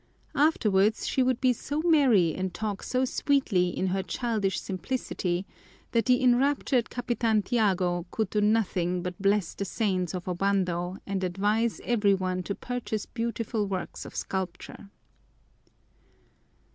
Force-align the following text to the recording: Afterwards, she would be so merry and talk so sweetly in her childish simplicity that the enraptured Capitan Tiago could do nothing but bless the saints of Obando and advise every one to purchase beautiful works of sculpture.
Afterwards, 0.33 1.05
she 1.07 1.21
would 1.21 1.39
be 1.39 1.53
so 1.53 1.83
merry 1.83 2.33
and 2.33 2.51
talk 2.55 2.81
so 2.81 3.05
sweetly 3.05 3.69
in 3.69 3.85
her 3.93 4.01
childish 4.01 4.59
simplicity 4.59 5.45
that 5.91 6.07
the 6.07 6.23
enraptured 6.23 6.89
Capitan 6.89 7.43
Tiago 7.43 8.07
could 8.09 8.31
do 8.31 8.41
nothing 8.41 9.03
but 9.03 9.21
bless 9.21 9.53
the 9.53 9.63
saints 9.63 10.15
of 10.15 10.25
Obando 10.25 10.97
and 11.05 11.23
advise 11.23 11.79
every 11.83 12.15
one 12.15 12.41
to 12.41 12.55
purchase 12.55 13.05
beautiful 13.05 13.67
works 13.67 14.03
of 14.03 14.15
sculpture. 14.15 14.89